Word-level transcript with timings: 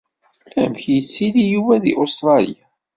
Amek 0.61 0.83
i 0.87 0.91
yettili 0.95 1.43
Yuba 1.51 1.75
di 1.83 1.91
Ustralya? 2.03 2.65